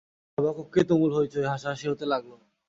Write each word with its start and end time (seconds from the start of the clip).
সভাকক্ষে 0.37 0.81
তুমুল 0.89 1.11
হৈ 1.17 1.27
চৈ, 1.33 1.43
হাসাহাসি 1.51 1.85
হতে 1.91 2.05
থাকল। 2.11 2.31